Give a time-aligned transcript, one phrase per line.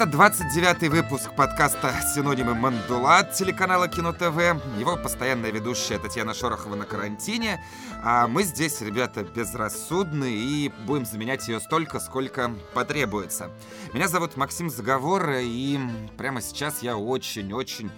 [0.00, 4.38] Это 29-й выпуск подкаста «Синонимы Мандула» телеканала Кино ТВ.
[4.78, 7.62] Его постоянная ведущая Татьяна Шорохова на карантине.
[8.02, 13.50] А мы здесь, ребята, безрассудны и будем заменять ее столько, сколько потребуется.
[13.92, 15.78] Меня зовут Максим Заговор, и
[16.16, 17.90] прямо сейчас я очень-очень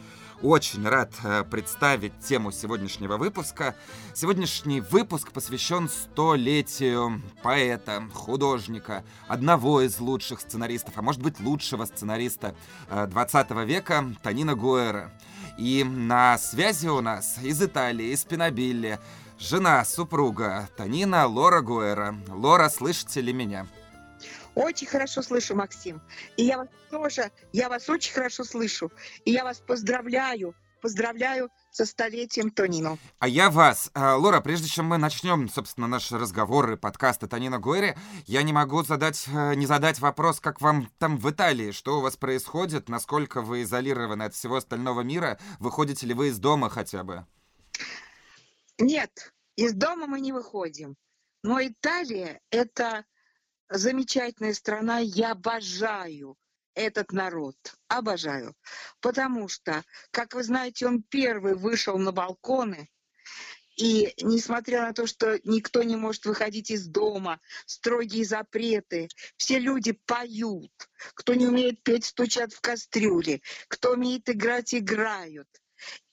[0.43, 3.75] очень рад э, представить тему сегодняшнего выпуска.
[4.15, 12.55] Сегодняшний выпуск посвящен столетию поэта, художника, одного из лучших сценаристов, а может быть лучшего сценариста
[12.91, 15.13] 20 э, века, Танина Гуэра.
[15.59, 18.99] И на связи у нас из Италии, из Пинобилли,
[19.39, 22.17] жена, супруга Танина Лора Гуэра.
[22.29, 23.67] Лора, слышите ли меня?
[24.55, 26.03] Очень хорошо слышу, Максим.
[26.37, 28.93] И я вас тоже, я вас очень хорошо слышу.
[29.25, 32.98] И я вас поздравляю, поздравляю со столетием Тонино.
[33.19, 33.91] А я вас.
[33.95, 38.83] А, Лора, прежде чем мы начнем, собственно, наши разговоры, подкасты Тонино Гуэри, я не могу
[38.83, 43.41] задать, э, не задать вопрос, как вам там в Италии, что у вас происходит, насколько
[43.41, 47.27] вы изолированы от всего остального мира, выходите ли вы из дома хотя бы?
[48.78, 50.97] Нет, из дома мы не выходим.
[51.42, 53.05] Но Италия— это
[53.73, 56.37] замечательная страна, я обожаю
[56.75, 57.56] этот народ,
[57.89, 58.55] обожаю.
[59.01, 62.89] Потому что, как вы знаете, он первый вышел на балконы,
[63.77, 69.93] и несмотря на то, что никто не может выходить из дома, строгие запреты, все люди
[69.93, 70.73] поют.
[71.15, 73.41] Кто не умеет петь, стучат в кастрюле.
[73.69, 75.48] Кто умеет играть, играют.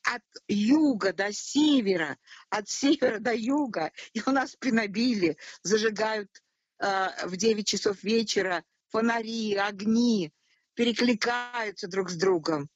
[0.04, 2.18] От юга до севера,
[2.50, 6.30] от севера до юга, и у нас в Пинобиле зажигают
[6.80, 10.32] в 9 часов вечера фонари, огни
[10.74, 12.70] перекликаются друг с другом.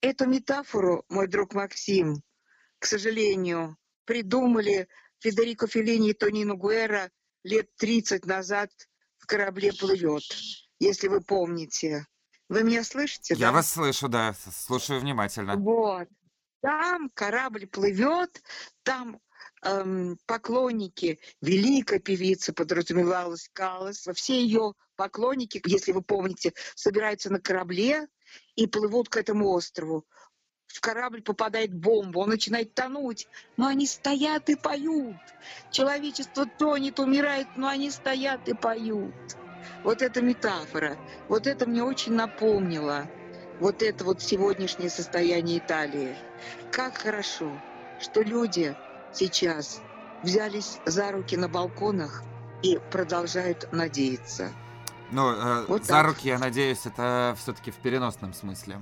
[0.00, 2.22] Эту метафору, мой друг Максим,
[2.78, 7.10] к сожалению, придумали Федерико Феллини и Тонино Гуэра
[7.42, 8.70] лет 30 назад
[9.18, 10.22] в корабле плывет,
[10.78, 12.06] если вы помните.
[12.48, 13.34] Вы меня слышите?
[13.34, 13.52] Я да?
[13.52, 15.56] вас слышу, да, слушаю внимательно.
[15.56, 16.08] Вот.
[16.60, 18.42] Там корабль плывет,
[18.82, 19.20] там
[19.64, 28.06] эм, поклонники великой певицы, подразумевалась Каллас, все ее поклонники, если вы помните, собираются на корабле
[28.56, 30.04] и плывут к этому острову.
[30.66, 35.16] В корабль попадает бомба, он начинает тонуть, но они стоят и поют.
[35.70, 39.14] Человечество тонет, умирает, но они стоят и поют.
[39.82, 40.98] Вот эта метафора,
[41.28, 43.08] вот это мне очень напомнило
[43.60, 46.16] вот это вот сегодняшнее состояние Италии.
[46.72, 47.50] Как хорошо,
[48.00, 48.74] что люди
[49.16, 49.80] сейчас
[50.22, 52.22] взялись за руки на балконах
[52.62, 54.52] и продолжают надеяться.
[55.10, 56.06] Ну, э, вот за так.
[56.06, 58.80] руки, я надеюсь, это все-таки в переносном смысле.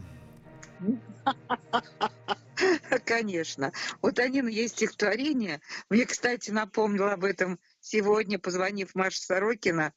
[3.04, 3.72] Конечно.
[4.00, 5.60] Вот Анина есть стихотворение.
[5.90, 9.92] Мне, кстати, напомнил об этом сегодня, позвонив Маше Сорокина.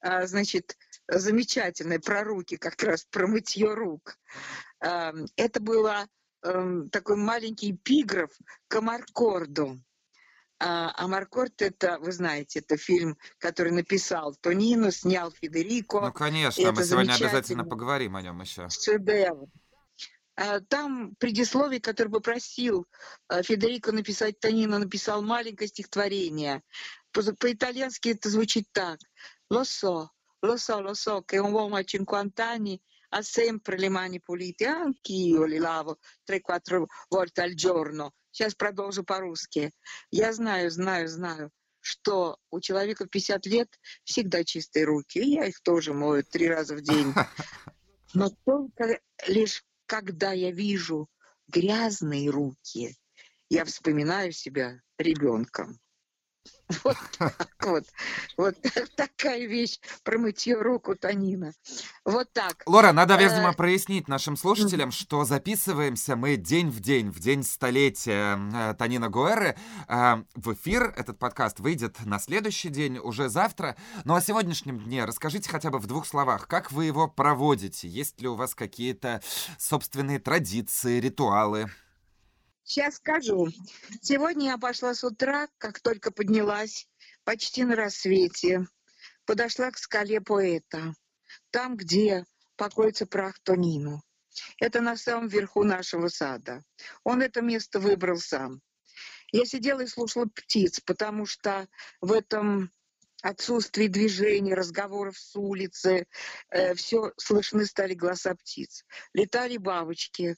[0.00, 0.76] А, значит,
[1.08, 4.16] замечательное про руки, как раз про мытье рук.
[4.80, 6.06] Это было
[6.44, 8.30] Эм, такой маленький эпиграф
[8.68, 9.80] к Амаркорду.
[10.60, 16.02] А, Амаркорд это, вы знаете, это фильм, который написал Тонино, снял Федерико.
[16.02, 18.68] Ну, конечно, мы сегодня обязательно поговорим о нем еще.
[18.68, 19.48] Шедевр.
[20.36, 22.86] А, там предисловие, которое попросил
[23.30, 26.62] э, Федерико написать Тонино, написал маленькое стихотворение.
[27.12, 28.98] По-итальянски это звучит так.
[29.50, 32.80] So, lo so, che un uomo a 50 anni
[33.14, 38.12] ha sempre le mani pulite, anch'io le lavo 3-4 volte al giorno.
[38.30, 39.70] Сейчас продолжу по-русски.
[40.10, 43.68] Я знаю, знаю, знаю, что у человека 50 лет
[44.02, 47.14] всегда чистые руки, и я их тоже мою три раза в день.
[48.14, 51.08] Но только лишь когда я вижу
[51.46, 52.96] грязные руки,
[53.48, 55.78] я вспоминаю себя ребенком.
[56.84, 56.96] Вот
[57.64, 57.84] вот.
[58.36, 58.56] Вот
[58.96, 61.52] такая вещь про мытье рук у Танина.
[62.04, 62.62] Вот так.
[62.66, 67.42] Лора, надо, видимо, э, прояснить нашим слушателям, что записываемся мы день в день, в день
[67.42, 69.56] столетия э, Танина Гуэры.
[69.88, 73.76] Э, в эфир этот подкаст выйдет на следующий день, уже завтра.
[74.04, 77.88] Ну, о сегодняшнем дне расскажите хотя бы в двух словах, как вы его проводите?
[77.88, 79.22] Есть ли у вас какие-то
[79.58, 81.70] собственные традиции, ритуалы?
[82.64, 83.48] Сейчас скажу.
[84.00, 86.88] Сегодня я пошла с утра, как только поднялась,
[87.24, 88.66] почти на рассвете,
[89.26, 90.94] подошла к скале поэта,
[91.50, 92.24] там, где
[92.56, 94.02] покоится прах Тонину.
[94.58, 96.64] Это на самом верху нашего сада.
[97.04, 98.60] Он это место выбрал сам.
[99.30, 101.68] Я сидела и слушала птиц, потому что
[102.00, 102.70] в этом
[103.22, 106.06] отсутствии движения, разговоров с улицы,
[106.50, 108.84] э, все слышны стали голоса птиц.
[109.12, 110.36] Летали бабочки,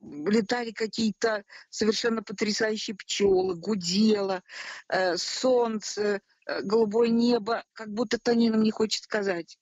[0.00, 4.42] летали какие-то совершенно потрясающие пчелы, гудело,
[4.88, 9.58] э, солнце, э, голубое небо, как будто Танина мне хочет сказать,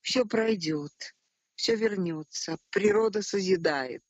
[0.00, 1.14] все пройдет,
[1.54, 4.02] все вернется, природа созидает.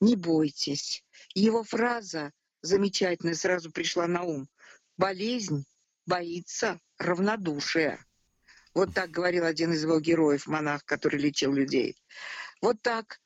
[0.00, 1.04] Не бойтесь.
[1.34, 4.48] Его фраза замечательная сразу пришла на ум.
[4.96, 5.64] Болезнь
[6.06, 8.04] боится равнодушия.
[8.74, 11.96] Вот так говорил один из его героев, монах, который лечил людей.
[12.60, 13.21] Вот так.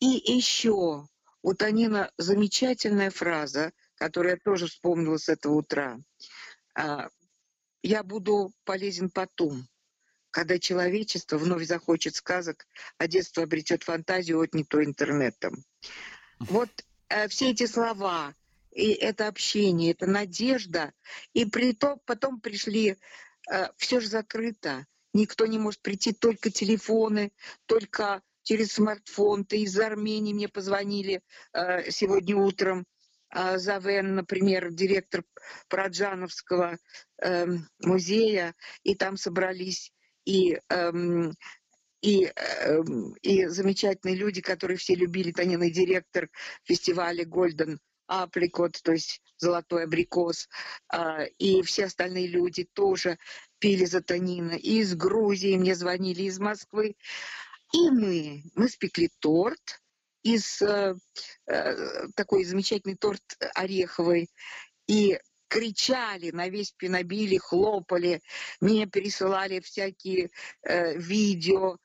[0.00, 1.06] И еще
[1.42, 5.98] у Танина замечательная фраза, которую я тоже вспомнила с этого утра.
[6.74, 7.08] А,
[7.82, 9.66] «Я буду полезен потом,
[10.30, 12.66] когда человечество вновь захочет сказок,
[12.98, 15.64] а детство обретет фантазию, отнятую интернетом».
[16.38, 16.70] Вот
[17.08, 18.34] э, все эти слова,
[18.70, 20.94] и это общение, это надежда,
[21.34, 22.96] и при том, потом пришли,
[23.50, 27.32] э, все же закрыто, никто не может прийти, только телефоны,
[27.66, 29.44] только через смартфон.
[29.44, 31.22] Ты из Армении мне позвонили
[31.52, 32.86] э, сегодня утром.
[33.34, 35.24] Э, Завен, например, директор
[35.68, 36.78] Праджановского
[37.22, 37.46] э,
[37.80, 39.92] музея, и там собрались
[40.24, 40.92] и э,
[42.02, 42.82] и, э,
[43.22, 46.28] и замечательные люди, которые все любили, Танина, директор
[46.64, 47.78] фестиваля Golden
[48.10, 50.48] Apricot, то есть золотой абрикос,
[50.92, 53.18] э, и все остальные люди тоже
[53.58, 54.52] пили за Танина.
[54.52, 56.96] И из Грузии мне звонили, из Москвы.
[57.72, 59.80] И мы, мы спекли торт
[60.22, 60.94] из э,
[61.46, 63.22] э, такой замечательный торт
[63.54, 64.28] ореховый.
[64.86, 65.18] И
[65.48, 68.22] кричали на весь пенобили, хлопали,
[68.60, 70.30] мне пересылали всякие
[70.62, 71.78] э, видео.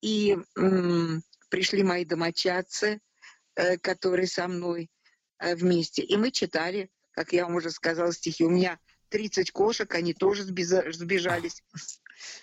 [0.00, 3.00] И э, пришли мои домочадцы,
[3.54, 4.90] э, которые со мной
[5.38, 6.02] э, вместе.
[6.02, 8.44] И мы читали, как я вам уже сказала, стихи.
[8.44, 8.78] У меня
[9.08, 11.62] 30 кошек, они тоже сбежались.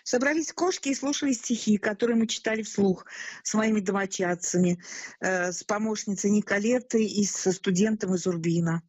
[0.04, 3.06] Собрались кошки и слушали стихи, которые мы читали вслух
[3.44, 4.82] с моими домочадцами,
[5.20, 8.82] э, с помощницей Николетой и со студентом из Урбина.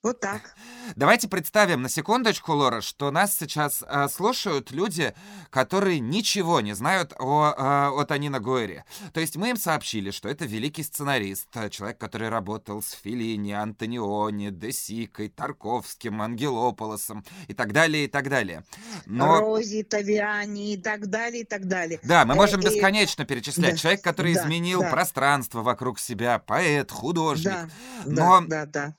[0.00, 0.54] Вот так.
[0.94, 5.12] Давайте представим на секундочку, Лора, что нас сейчас э, слушают люди,
[5.50, 8.84] которые ничего не знают о, э, о Танина Гойре.
[9.12, 14.50] То есть мы им сообщили, что это великий сценарист, человек, который работал с Филини, Антониони,
[14.50, 18.62] Десикой, Тарковским, Ангелополосом и так далее, и так далее.
[19.04, 19.40] Но...
[19.40, 21.98] Рози, Тавиани и так далее, и так далее.
[22.04, 23.72] Да, мы можем э, бесконечно перечислять.
[23.72, 24.90] Да, человек, который да, изменил да.
[24.90, 27.50] пространство вокруг себя, поэт, художник.
[27.50, 27.68] Да,
[28.06, 28.40] Но...
[28.42, 28.96] да, да, да.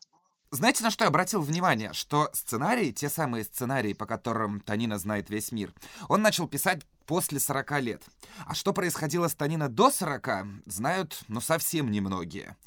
[0.52, 1.94] Знаете, на что я обратил внимание?
[1.94, 5.72] Что сценарии, те самые сценарии, по которым Танина знает весь мир,
[6.08, 8.04] он начал писать после 40 лет.
[8.48, 12.58] А что происходило с Танина до 40, знают, ну, совсем немногие.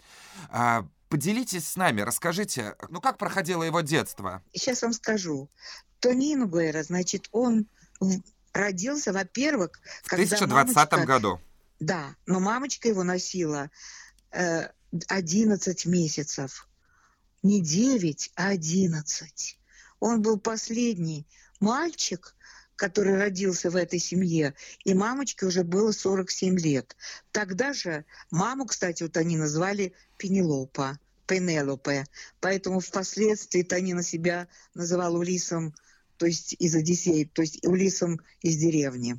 [0.49, 4.44] А, поделитесь с нами, расскажите, ну, как проходило его детство?
[4.52, 5.50] Сейчас вам скажу.
[5.99, 7.67] Тонино Гуэра, значит, он
[8.52, 11.05] родился, во-первых, в 2020 мамочка...
[11.05, 11.40] году.
[11.81, 13.70] Да, но мамочка его носила
[14.31, 14.69] э,
[15.08, 16.69] 11 месяцев
[17.43, 19.59] не девять, а одиннадцать.
[20.00, 21.27] Он был последний
[21.61, 22.35] мальчик,
[22.77, 24.55] который родился в этой семье,
[24.85, 26.97] и мамочке уже было 47 лет.
[27.31, 32.06] Тогда же маму, кстати, вот они назвали Пенелопа, Пенелопе.
[32.41, 35.75] Поэтому впоследствии Танина себя называла Улисом,
[36.17, 39.17] то есть из Одиссеи, то есть Улисом из деревни.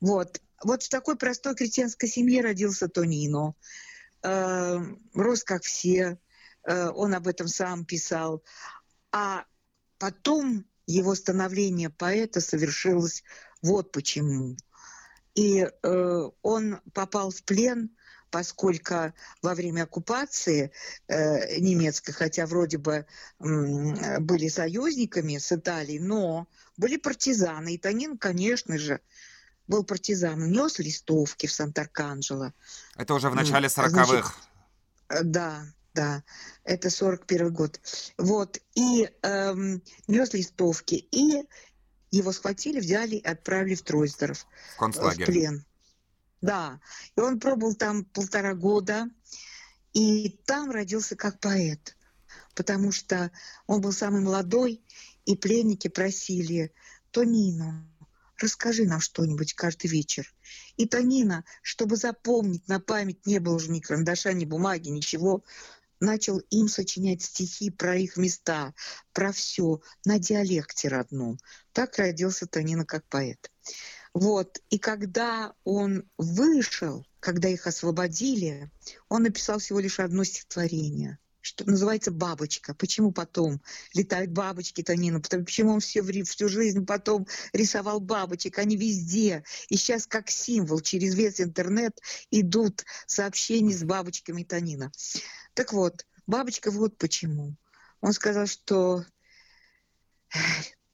[0.00, 0.40] Вот.
[0.62, 3.54] Вот в такой простой крестьянской семье родился Тонино.
[4.22, 4.80] Э,
[5.14, 6.18] рос как все,
[6.66, 8.42] он об этом сам писал.
[9.12, 9.44] А
[9.98, 13.22] потом его становление поэта совершилось
[13.62, 14.56] вот почему.
[15.34, 17.90] И э, он попал в плен,
[18.30, 20.70] поскольку во время оккупации
[21.08, 23.06] э, немецкой, хотя вроде бы
[23.38, 27.74] э, были союзниками с Италией, но были партизаны.
[27.74, 29.00] И Танин, конечно же,
[29.66, 32.52] был партизаном, нес листовки в Сант-Арканджело.
[32.96, 34.34] Это уже в начале 40-х.
[35.08, 36.24] Э, да, да,
[36.64, 37.80] это 41 год.
[38.18, 41.46] Вот, и эм, нес листовки, и
[42.10, 44.46] его схватили, взяли и отправили в Тройстеров.
[44.74, 45.24] В концлагерь.
[45.24, 45.64] В плен.
[46.40, 46.80] Да,
[47.16, 49.08] и он пробыл там полтора года,
[49.92, 51.96] и там родился как поэт,
[52.54, 53.30] потому что
[53.66, 54.84] он был самый молодой,
[55.24, 56.74] и пленники просили
[57.12, 57.88] Тонину,
[58.38, 60.32] расскажи нам что-нибудь каждый вечер.
[60.76, 65.44] И Танина, чтобы запомнить на память, не было уже ни карандаша, ни бумаги, ничего,
[66.04, 68.74] начал им сочинять стихи про их места,
[69.12, 71.38] про все, на диалекте родном.
[71.72, 73.50] Так родился Танина как поэт.
[74.12, 74.62] Вот.
[74.70, 78.70] И когда он вышел, когда их освободили,
[79.08, 82.74] он написал всего лишь одно стихотворение– что называется бабочка.
[82.74, 83.60] Почему потом
[83.92, 85.20] летают бабочки Танина?
[85.20, 88.58] Почему он все, всю жизнь потом рисовал бабочек?
[88.58, 89.44] Они везде.
[89.68, 94.90] И сейчас как символ через весь интернет идут сообщения с бабочками Танина.
[95.54, 97.56] Так вот, бабочка вот почему.
[98.00, 99.04] Он сказал, что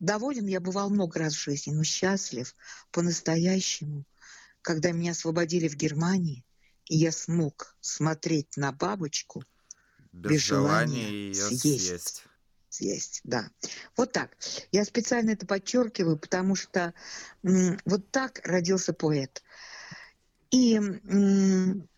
[0.00, 2.54] доволен я бывал много раз в жизни, но счастлив
[2.90, 4.04] по-настоящему
[4.62, 6.44] когда меня освободили в Германии,
[6.86, 9.44] и я смог смотреть на бабочку
[10.12, 11.60] без, без желания, желания ее съесть.
[11.60, 12.24] съесть.
[12.68, 13.50] Съесть, да.
[13.96, 14.36] Вот так.
[14.70, 16.94] Я специально это подчеркиваю, потому что
[17.42, 19.42] вот так родился поэт.
[20.50, 20.80] И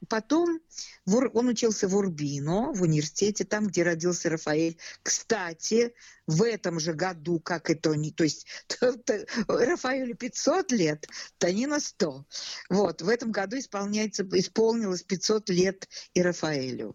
[0.09, 0.61] потом
[1.07, 4.76] он учился в Урбино, в университете, там, где родился Рафаэль.
[5.02, 5.95] Кстати,
[6.26, 8.47] в этом же году, как и Тони, то есть
[9.49, 12.26] Рафаэлю 500 лет, Танина 100.
[12.69, 16.95] Вот, в этом году исполняется, исполнилось 500 лет и Рафаэлю.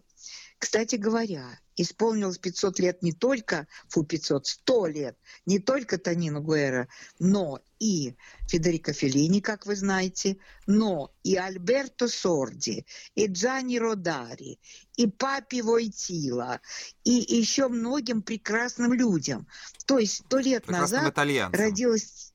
[0.58, 6.88] Кстати говоря, исполнилось 500 лет не только, фу, 500, 100 лет, не только Танина Гуэра,
[7.20, 8.16] но и
[8.48, 12.84] Федерико Феллини, как вы знаете, но и Альберто Сорди,
[13.14, 14.58] и Джанни Родари,
[14.96, 16.60] и Папи Войтила,
[17.04, 19.46] и еще многим прекрасным людям.
[19.86, 21.60] То есть сто лет назад итальянцам.
[21.60, 22.32] родилась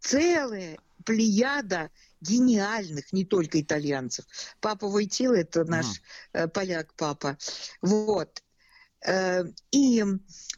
[0.00, 1.90] целая плеяда
[2.22, 4.24] гениальных, не только итальянцев.
[4.60, 5.86] Папа Войтил, это наш
[6.32, 6.48] mm.
[6.48, 7.36] поляк папа.
[7.80, 8.42] Вот.
[9.04, 10.04] Э, и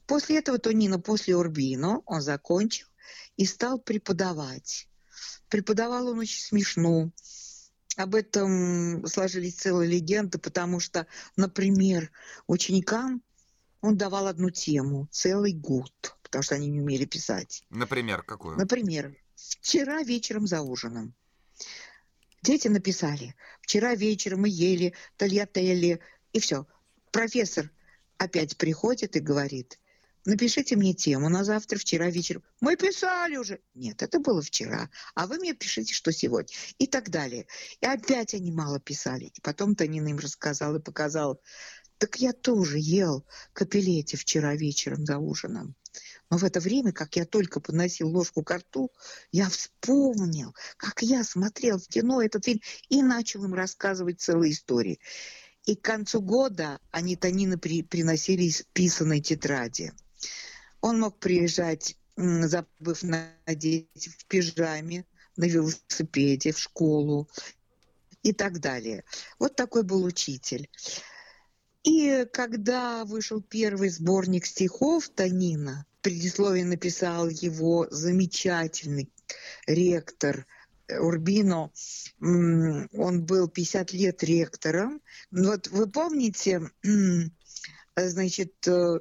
[0.06, 2.86] после этого Тонина, после Урбино, он закончил
[3.36, 4.88] и стал преподавать.
[5.48, 7.10] Преподавал он очень смешно.
[7.96, 11.06] Об этом сложились целые легенды, потому что,
[11.36, 12.10] например,
[12.46, 13.22] ученикам
[13.80, 15.92] он давал одну тему целый год,
[16.22, 17.62] потому что они не умели писать.
[17.70, 18.56] Например, какую?
[18.56, 21.14] Например, вчера вечером за ужином.
[22.42, 23.34] Дети написали.
[23.62, 26.00] Вчера вечером мы ели тольятели,
[26.32, 26.66] и все.
[27.10, 27.70] Профессор
[28.18, 29.78] опять приходит и говорит,
[30.24, 32.42] напишите мне тему на завтра, вчера вечером.
[32.60, 33.60] Мы писали уже.
[33.74, 34.90] Нет, это было вчера.
[35.14, 36.54] А вы мне пишите, что сегодня.
[36.78, 37.46] И так далее.
[37.80, 39.26] И опять они мало писали.
[39.34, 41.40] И потом Танина им рассказал и показал.
[41.98, 45.74] Так я тоже ел капеллети вчера вечером за ужином.
[46.34, 48.90] Но в это время, как я только подносил ложку к рту,
[49.30, 54.98] я вспомнил, как я смотрел в кино этот фильм и начал им рассказывать целые истории.
[55.64, 59.92] И к концу года они Танины при, приносили из писаной тетради.
[60.80, 67.28] Он мог приезжать, забыв надеть в пижаме, на велосипеде, в школу
[68.24, 69.04] и так далее.
[69.38, 70.68] Вот такой был учитель.
[71.84, 79.10] И когда вышел первый сборник стихов Танина, предисловие написал его замечательный
[79.66, 80.46] ректор
[80.86, 81.70] Урбино,
[82.20, 85.00] он был 50 лет ректором.
[85.30, 86.70] Вот вы помните,
[87.96, 89.00] значит, э,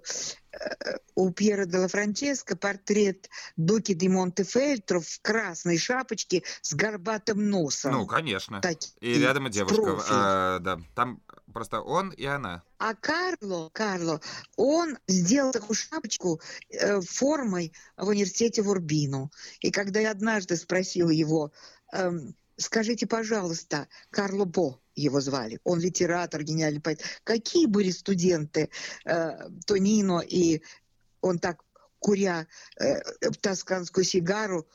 [1.16, 7.92] у Пьера де ла Франческо портрет Доки де Монтефельтро в красной шапочке с горбатым носом.
[7.92, 8.62] Ну, конечно.
[8.62, 10.00] Так, и рядом и девушка.
[10.10, 11.22] А, да, там
[11.54, 12.64] просто он и она.
[12.78, 14.20] А Карло, Карло,
[14.58, 19.32] он сделал такую шапочку э, формой в университете в Урбину.
[19.60, 21.52] И когда я однажды спросила его,
[21.94, 22.12] э,
[22.58, 25.60] скажите, пожалуйста, Карло Бо, его звали.
[25.64, 27.02] Он литератор, гениальный поэт.
[27.24, 28.70] Какие были студенты
[29.06, 30.62] э, Тонино, и
[31.22, 31.64] он так,
[32.00, 32.48] куря
[32.80, 33.00] э,
[33.42, 34.68] тосканскую сигару,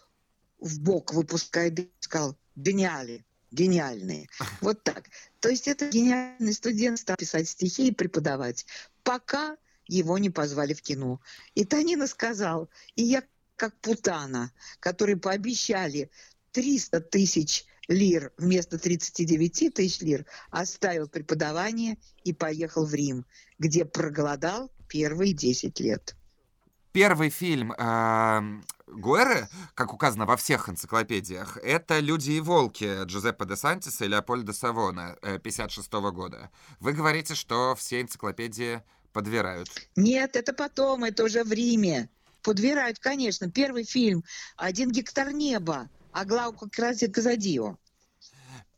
[0.59, 4.29] в бок выпуская сказал, гениали, гениальные.
[4.61, 5.09] Вот так.
[5.41, 8.67] То есть это гениальный студент стал писать стихи и преподавать,
[9.03, 11.21] пока его не позвали в кино.
[11.55, 13.23] И Танина сказал, и я
[13.57, 16.11] как Путана, которые пообещали
[16.53, 23.25] 300 тысяч лир вместо 39 тысяч лир, оставил преподавание и поехал в Рим,
[23.59, 26.18] где проголодал первые 10 лет.
[26.93, 33.57] Первый фильм э, Гуэры, как указано во всех энциклопедиях, это «Люди и волки» Джузеппе де
[33.57, 36.51] Сантиса и Леопольда Савона 56 -го года.
[36.81, 39.69] Вы говорите, что все энциклопедии подвирают.
[39.97, 42.09] Нет, это потом, это уже в Риме.
[42.43, 43.51] Подвирают, конечно.
[43.51, 44.25] Первый фильм
[44.57, 47.77] «Один гектар неба» а Глауко Казадио.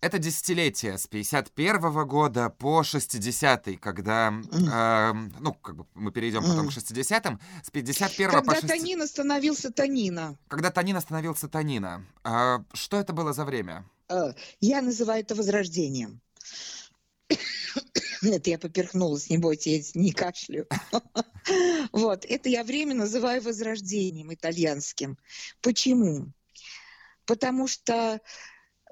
[0.00, 6.42] Это десятилетие с 51 -го года по 60-й, когда, э, ну, как бы мы перейдем
[6.42, 8.71] потом к 60-м, с 51 когда по 60...
[8.71, 10.38] Танина становился Танина.
[10.49, 12.07] Когда Танина становился Танина.
[12.25, 13.85] Э, что это было за время?
[14.09, 16.21] Э, я называю это возрождением.
[18.23, 20.66] Нет, я поперхнулась, не бойтесь, я не кашлю.
[21.92, 25.19] Вот, это я время называю возрождением итальянским.
[25.62, 26.33] Почему?
[27.30, 28.21] потому что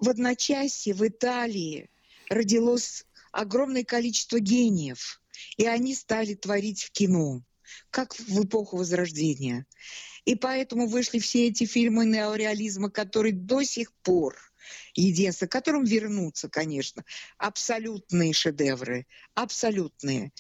[0.01, 1.91] в одночасье в Италии
[2.29, 5.21] родилось огромное количество гениев,
[5.57, 7.43] и они стали творить в кино,
[7.91, 9.67] как в эпоху Возрождения.
[10.25, 14.37] И поэтому вышли все эти фильмы неореализма, которые до сих пор
[14.95, 17.05] единство, к которым вернутся, конечно,
[17.39, 20.33] абсолютные шедевры, абсолютные.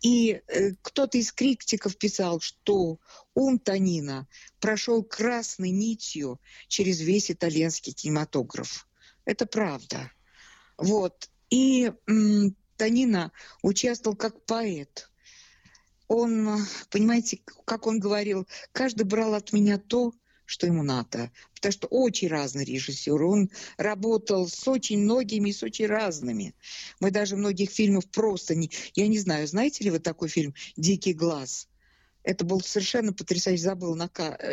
[0.00, 2.98] И э, кто-то из критиков писал, что
[3.34, 4.28] ум Танина
[4.60, 8.86] прошел красной нитью через весь итальянский кинематограф.
[9.24, 10.10] Это правда.
[10.78, 11.28] Вот.
[11.50, 11.92] И
[12.76, 15.08] Танина участвовал как поэт.
[16.08, 16.58] Он,
[16.90, 20.12] понимаете, как он говорил, каждый брал от меня то,
[20.44, 21.30] что ему надо.
[21.54, 23.22] Потому что очень разный режиссер.
[23.22, 26.54] Он работал с очень многими, с очень разными.
[27.00, 28.70] Мы даже многих фильмов просто не...
[28.94, 31.68] Я не знаю, знаете ли вы такой фильм «Дикий глаз»?
[32.24, 34.08] Это был совершенно потрясающий, забыл на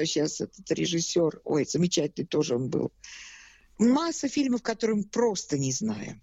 [0.05, 2.91] сейчас этот режиссер, ой, замечательный тоже он был.
[3.79, 6.21] Масса фильмов, которые мы просто не знаем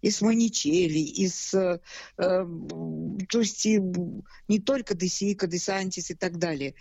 [0.00, 1.80] из Маничели, из, э,
[2.18, 3.80] эм, то есть и,
[4.46, 6.74] не только Десика, Десантис и так далее.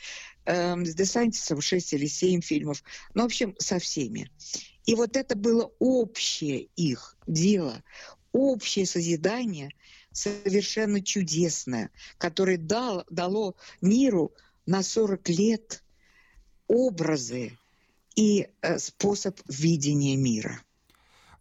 [0.46, 4.30] Э, с Десантисом 6 или 7 фильмов, но, в общем, со всеми.
[4.86, 7.84] И вот это было общее их дело,
[8.32, 9.72] общее созидание,
[10.12, 14.34] совершенно чудесное, которое дал, дало миру
[14.66, 15.84] на 40 лет
[16.68, 17.58] образы
[18.18, 20.62] и э, способ видения мира.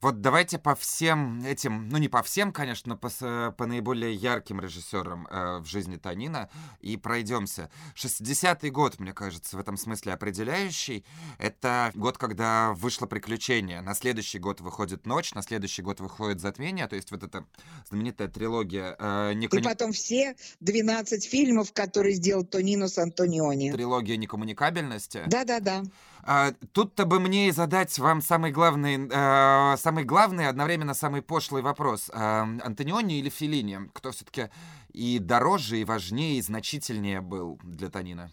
[0.06, 4.60] Вот давайте по всем этим, ну не по всем, конечно, но по, по наиболее ярким
[4.60, 6.48] режиссерам э, в жизни Танина
[6.78, 7.70] и пройдемся.
[7.96, 11.04] 60-й год, мне кажется, в этом смысле определяющий.
[11.38, 13.80] Это год, когда вышло «Приключение».
[13.80, 17.44] На следующий год выходит «Ночь», на следующий год выходит «Затмение», то есть вот эта
[17.88, 18.94] знаменитая трилогия.
[19.00, 19.56] Э, Нико...
[19.56, 23.72] И потом все 12 фильмов, которые сделал Тонино с Антониони.
[23.72, 25.24] Трилогия «Некоммуникабельности».
[25.26, 25.82] Да-да-да.
[26.28, 31.62] А, тут-то бы мне и задать вам самый главный, э, самый главный, одновременно самый пошлый
[31.62, 32.10] вопрос.
[32.12, 33.90] Э, Антониони или Филини?
[33.92, 34.50] Кто все-таки
[34.92, 38.32] и дороже, и важнее, и значительнее был для Танина?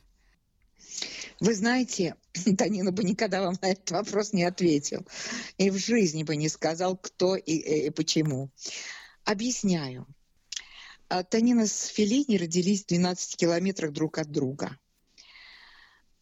[1.40, 2.16] Вы знаете,
[2.58, 5.06] Танина бы никогда вам на этот вопрос не ответил.
[5.58, 8.50] И в жизни бы не сказал, кто и, и, и почему.
[9.26, 10.08] Объясняю.
[11.10, 14.78] А, Танина с Филини родились в 12 километрах друг от друга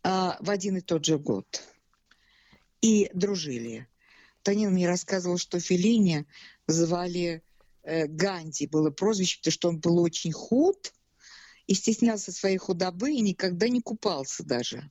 [0.04, 1.64] а, в один и тот же год.
[2.82, 3.88] И дружили.
[4.44, 6.26] Танин мне рассказывал, что Феллини
[6.68, 7.44] звали
[7.84, 10.94] э, Ганди, было прозвище, потому что он был очень худ
[11.68, 14.90] и стеснялся своей худобы и никогда не купался даже.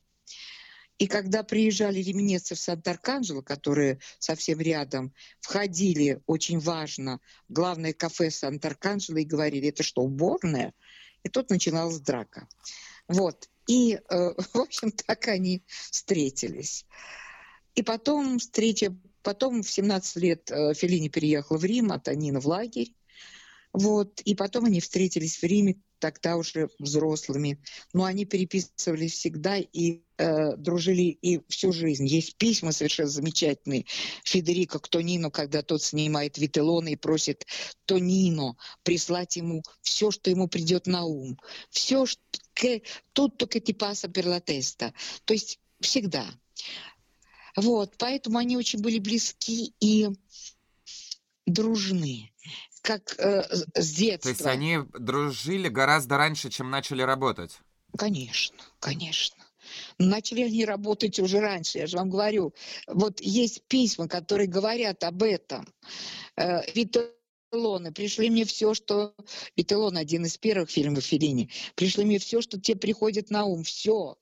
[0.97, 8.29] И когда приезжали реминецы в Сант-Арканджело, которые совсем рядом, входили, очень важно, в главное кафе
[8.29, 10.75] Сант-Арканджело и говорили, это что, уборная?
[11.23, 12.47] И тут начиналась драка.
[13.07, 13.49] Вот.
[13.65, 13.99] И, э,
[14.53, 16.85] в общем, так они встретились.
[17.73, 22.47] И потом встреча, потом в 17 лет э, Феллини переехал в Рим, а Танина в
[22.47, 22.93] лагерь.
[23.73, 27.61] Вот, и потом они встретились в Риме, тогда уже взрослыми.
[27.93, 32.05] Но они переписывались всегда и э, дружили и всю жизнь.
[32.05, 33.85] Есть письма совершенно замечательные
[34.25, 37.45] Федерико к Тонино, когда тот снимает Вителлона и просит
[37.85, 41.39] Тонино прислать ему все, что ему придет на ум.
[41.69, 42.19] Все, что
[43.77, 44.93] passa per la testa.
[45.25, 46.25] То есть всегда.
[47.55, 50.09] Вот, поэтому они очень были близки и
[51.45, 52.31] дружны,
[52.81, 53.43] как э,
[53.75, 54.33] с детства.
[54.33, 57.59] То есть они дружили гораздо раньше, чем начали работать?
[57.97, 59.43] Конечно, конечно.
[59.97, 62.53] Начали они работать уже раньше, я же вам говорю.
[62.87, 65.67] Вот есть письма, которые говорят об этом.
[66.35, 69.13] Э, Виталоны, пришли мне все, что...
[69.55, 71.49] Виталон один из первых фильмов Филини.
[71.75, 74.17] Пришли мне все, что тебе приходит на ум, все.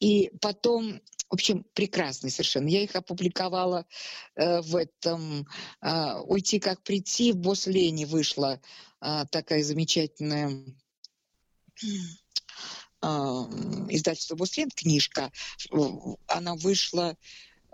[0.00, 2.68] И потом, в общем, прекрасный совершенно.
[2.68, 3.86] Я их опубликовала
[4.34, 5.46] э, в этом
[5.80, 7.32] э, «Уйти как прийти».
[7.32, 8.60] В Бослене вышла
[9.00, 10.64] э, такая замечательная
[11.82, 15.32] э, издательство Бослен, книжка.
[16.26, 17.16] Она вышла,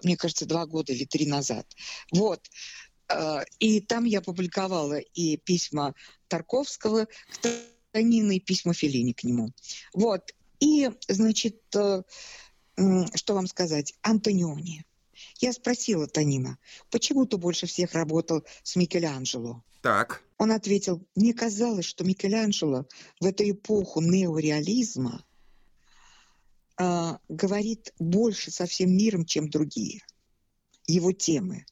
[0.03, 1.67] мне кажется, два года или три назад.
[2.13, 2.41] Вот.
[3.09, 5.95] А, и там я публиковала и письма
[6.29, 7.49] Тарковского к
[7.93, 9.53] Танину, и письма Феллини к нему.
[9.95, 10.35] Вот.
[10.61, 12.03] И, значит, э,
[13.14, 13.94] что вам сказать?
[14.03, 14.85] Антониони.
[15.40, 16.59] Я спросила Танина,
[16.90, 19.62] почему ты больше всех работал с Микеланджело?
[19.83, 20.23] Так.
[20.38, 22.87] Он ответил, мне казалось, что Микеланджело
[23.21, 25.25] в эту эпоху неореализма
[26.79, 30.03] э, говорит больше со всем миром, чем другие
[30.87, 31.66] его темы.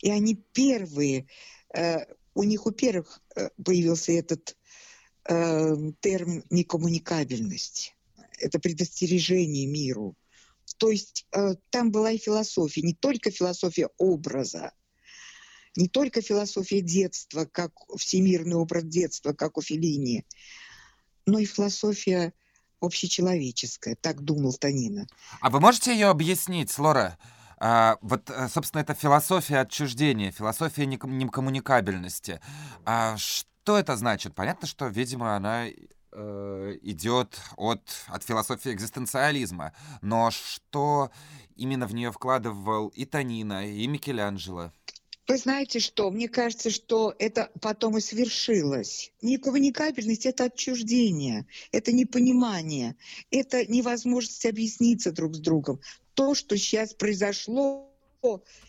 [0.00, 1.26] И они первые,
[1.74, 4.56] э, у них у первых э, появился этот
[5.28, 7.93] э, термин некоммуникабельность.
[8.38, 10.16] Это предостережение миру.
[10.78, 11.26] То есть
[11.70, 14.72] там была и философия, не только философия образа,
[15.76, 20.24] не только философия детства, как всемирный образ детства, как у Феллини,
[21.26, 22.32] но и философия
[22.80, 25.06] общечеловеческая, так думал Танина.
[25.40, 27.18] А вы можете ее объяснить, Лора?
[27.58, 32.40] А, вот, э, собственно, это философия отчуждения, философия некоммуникабельности.
[32.84, 34.34] А что это значит?
[34.34, 35.66] Понятно, что, видимо, она
[36.14, 39.72] э, идет от, от философии экзистенциализма.
[40.00, 41.10] Но что
[41.56, 44.72] именно в нее вкладывал и Танина, и Микеланджело?
[45.26, 46.10] Вы знаете что?
[46.10, 49.10] Мне кажется, что это потом и свершилось.
[49.22, 52.94] Не коммуникабельность– это отчуждение, это непонимание,
[53.30, 55.80] это невозможность объясниться друг с другом.
[56.12, 57.90] То, что сейчас произошло,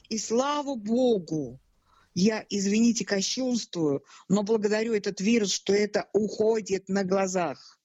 [0.08, 1.60] и слава Богу,
[2.16, 7.80] я, извините, кощунствую, но благодарю этот вирус, что это уходит на глазах.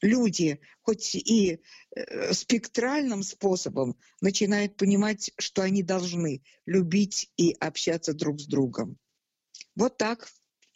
[0.00, 1.60] Люди, хоть и
[1.96, 8.96] э, спектральным способом, начинают понимать, что они должны любить и общаться друг с другом.
[9.74, 10.28] Вот так.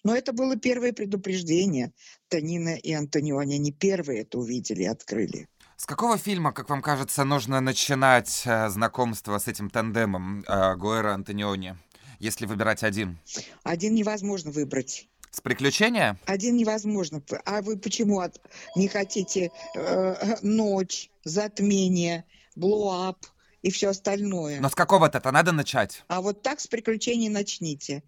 [0.04, 1.92] Но это было первое предупреждение.
[2.28, 5.48] Танина и Антониони, они первые это увидели и открыли.
[5.76, 11.14] С какого фильма, как вам кажется, нужно начинать э, знакомство с этим тандемом э, Гуэра
[11.14, 11.76] Антониони?
[12.22, 13.18] Если выбирать один?
[13.64, 15.08] Один невозможно выбрать.
[15.32, 16.18] С приключения?
[16.26, 17.20] Один невозможно.
[17.44, 18.22] А вы почему
[18.76, 23.26] не хотите э, ночь, затмение, блоуап
[23.62, 24.60] и все остальное?
[24.60, 26.04] Но с какого-то-то надо начать.
[26.06, 28.04] А вот так с приключений начните.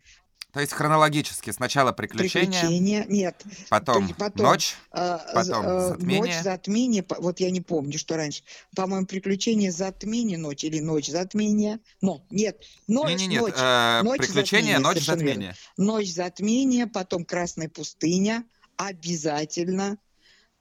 [0.54, 6.20] То есть хронологически сначала приключения, приключения нет, потом, потом ночь, э, потом э, затмение.
[6.20, 8.44] Ночь, затмение, вот я не помню, что раньше.
[8.76, 11.80] По-моему, приключения, затмение, ночь или ночь, затмение.
[12.00, 13.40] Но, нет, ночь, не, не, нет.
[13.42, 13.54] ночь.
[13.56, 15.54] Э, ночь приключения, затмение, ночь, затмение.
[15.76, 18.44] Ночь, затмение, потом Красная пустыня,
[18.76, 19.98] обязательно.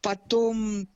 [0.01, 0.87] Потом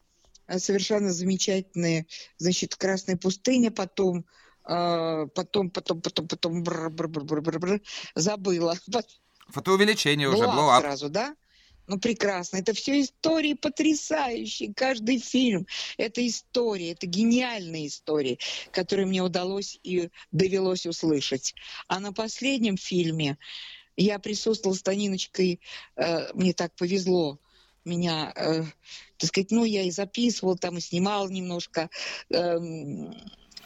[0.47, 2.07] э, совершенно замечательные,
[2.39, 7.81] значит, Красная пустыня, потом а, потом, потом, потом, потом, бр -бр -бр -бр -бр -бр,
[8.15, 8.75] забыла.
[9.49, 11.35] Фотоувеличение уже, блоуап сразу, да?
[11.87, 12.57] Ну, прекрасно.
[12.57, 14.73] Это все истории потрясающие.
[14.73, 15.65] Каждый фильм–
[15.97, 18.39] это история, это гениальные истории,
[18.71, 21.55] которые мне удалось и довелось услышать.
[21.87, 23.37] А на последнем фильме
[23.95, 25.61] я присутствовала с Таниночкой,
[25.95, 27.39] э, мне так повезло,
[27.85, 28.63] меня, э,
[29.17, 31.89] так сказать, ну, я и записывала там, и снимала немножко.
[32.29, 32.59] Э,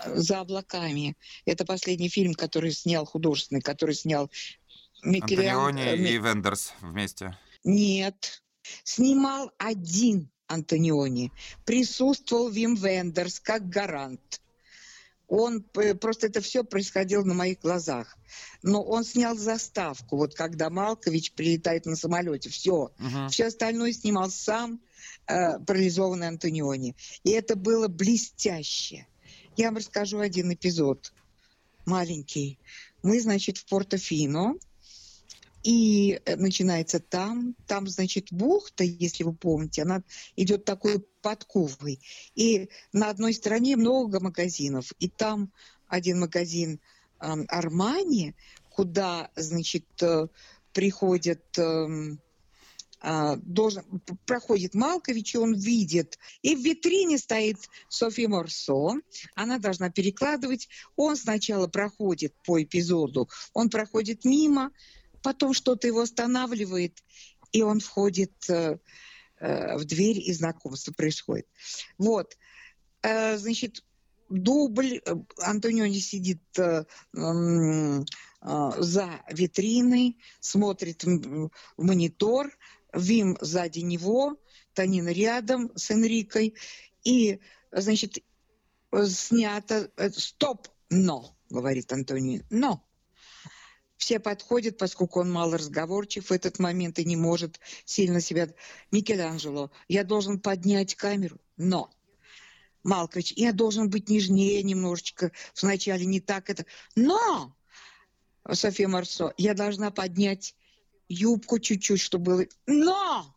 [0.06, 1.16] за облаками.
[1.46, 4.30] Это последний фильм, который снял художественный, который снял
[5.04, 5.58] Микелиан...
[5.58, 7.38] Антониони и Вендерс вместе.
[7.64, 8.44] Нет.
[8.84, 11.32] Снимал один Антониони.
[11.66, 14.42] Присутствовал Вим Вендерс как гарант.
[15.28, 18.18] Он просто это все происходило на моих глазах.
[18.64, 22.92] Но он снял заставку, вот когда Малкович прилетает на самолете, все.
[23.00, 23.30] Угу.
[23.30, 24.82] Все остальное снимал сам
[25.28, 26.98] э, парализованный Антониони.
[27.24, 29.08] И это было блестяще.
[29.62, 31.14] Я вам расскажу один эпизод
[31.86, 32.58] маленький.
[33.04, 34.56] Мы, значит, в Порто-Фино,
[35.62, 40.02] и э, начинается там, там, значит, бухта, если вы помните, она
[40.36, 42.00] идет такой подковой.
[42.34, 45.52] И на одной стороне много магазинов, и там
[45.88, 46.80] один магазин
[47.20, 48.34] Армани,
[48.68, 50.28] куда, значит, э,
[50.74, 52.18] приходят э, а,
[53.04, 53.84] должен,
[54.26, 56.20] проходит Малкович, и он видит.
[56.42, 57.58] И в витрине стоит
[57.90, 59.00] София Морсо.
[59.36, 60.68] Она должна перекладывать.
[60.96, 64.72] Он сначала проходит по эпизоду, он проходит мимо,
[65.22, 67.04] потом что-то его останавливает,
[67.52, 68.78] и он входит э,
[69.40, 71.48] э, в дверь, и знакомство происходит.
[71.98, 72.38] Вот.
[73.02, 73.84] Э, значит,
[74.30, 75.02] дубль.
[75.06, 76.42] Э, Антониони сидит
[78.44, 82.50] за витриной, смотрит в монитор,
[82.94, 84.38] Вим сзади него,
[84.74, 86.56] Танина рядом с Энрикой.
[87.04, 87.40] И,
[87.72, 88.20] значит,
[89.06, 89.92] снято...
[89.98, 90.68] Э, стоп!
[90.90, 92.86] Но, говорит Антони, но.
[93.98, 98.50] Все подходят, поскольку он мало разговорчив в этот момент и не может сильно себя...
[98.92, 101.92] Микеланджело, я должен поднять камеру, но...
[102.84, 106.66] Малкович, я должен быть нежнее немножечко, вначале не так это...
[106.96, 107.56] Но!
[108.52, 110.56] София Марсо, я должна поднять
[111.12, 112.46] юбку чуть-чуть, чтобы было...
[112.68, 113.36] Но!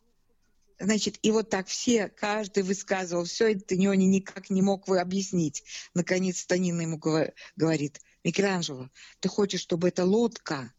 [0.79, 5.63] Значит, и вот так все, каждый высказывал все, это Нёни никак не мог вы объяснить.
[5.93, 10.73] Наконец Танина ему говорит, Микеланджело, ты хочешь, чтобы эта лодка,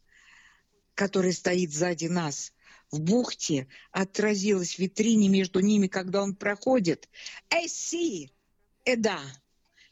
[0.94, 2.52] которая стоит сзади нас,
[2.90, 7.08] в бухте, отразилась в витрине между ними, когда он проходит?
[7.50, 8.32] Эй, си!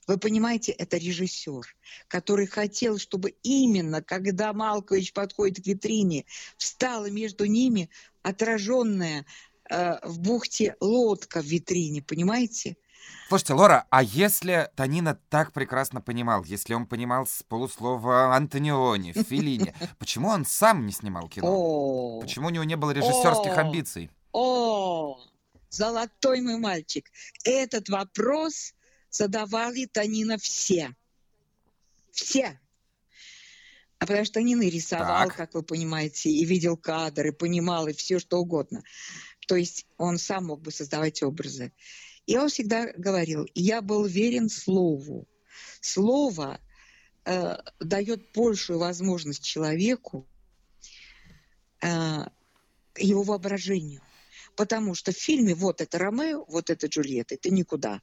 [0.06, 1.74] Вы понимаете, это режиссер,
[2.08, 7.88] который хотел, чтобы именно, когда Малкович подходит к витрине, встала между ними
[8.22, 9.24] отраженная
[9.70, 12.76] э, в бухте лодка в витрине, понимаете?
[13.28, 19.74] Слушайте, Лора, а если Танина так прекрасно понимал, если он понимал с полуслова Антониони, Филини,
[19.98, 22.20] почему он сам не снимал кино?
[22.20, 24.10] Почему у него не было режиссерских амбиций?
[24.32, 25.18] О,
[25.70, 27.10] золотой мой мальчик.
[27.44, 28.74] Этот вопрос
[29.14, 30.94] задавали Танина все.
[32.10, 32.58] Все.
[33.98, 35.36] А потому что Танин и рисовал, так.
[35.36, 38.82] как вы понимаете, и видел кадры, понимал, и все что угодно.
[39.46, 41.72] То есть он сам мог бы создавать образы.
[42.26, 45.28] И он всегда говорил, я был верен слову.
[45.80, 46.60] Слово
[47.24, 50.26] э, дает большую возможность человеку
[51.82, 52.26] э,
[52.96, 54.00] его воображению.
[54.56, 58.00] Потому что в фильме вот это Ромео, вот это Джульетта, ты никуда.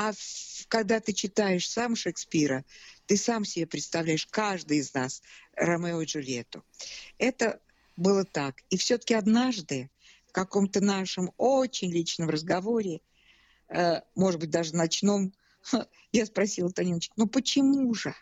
[0.00, 0.12] А
[0.68, 2.64] когда ты читаешь сам Шекспира,
[3.06, 5.22] ты сам себе представляешь, каждый из нас,
[5.56, 6.64] Ромео и Джульетту.
[7.18, 7.60] Это
[7.96, 8.62] было так.
[8.70, 9.90] И все-таки однажды
[10.28, 13.00] в каком-то нашем очень личном разговоре,
[13.70, 15.32] э, может быть, даже ночном,
[16.12, 18.14] я спросила Таниночку, ну почему же?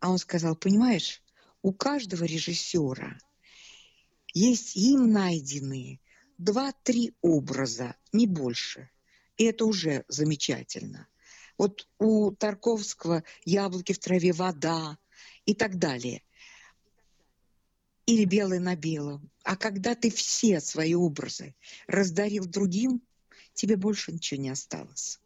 [0.00, 1.22] А он сказал, понимаешь,
[1.62, 3.16] у каждого режиссера
[4.34, 6.00] есть им найденные
[6.36, 8.90] два-три образа, не больше.
[9.36, 11.08] И это уже замечательно.
[11.58, 14.98] Вот у Тарковского «Яблоки в траве», «Вода»
[15.46, 16.22] и так далее.
[18.06, 19.30] Или «Белый на белом».
[19.44, 21.54] А когда ты все свои образы
[21.86, 23.02] раздарил другим,
[23.54, 25.20] тебе больше ничего не осталось.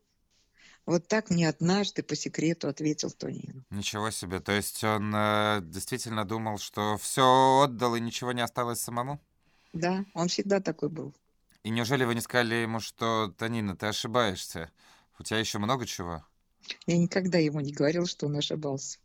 [0.89, 3.65] Вот так мне однажды по секрету ответил Тонин.
[3.69, 4.41] Ничего себе.
[4.41, 9.21] То есть он э, действительно думал, что все отдал и ничего не осталось самому?
[9.75, 11.15] Да, он всегда такой был.
[11.69, 14.71] И неужели вы не сказали ему, что, Танина, ты ошибаешься?
[15.19, 16.25] У тебя еще много чего?
[16.87, 18.97] Я никогда ему не говорил, что он ошибался.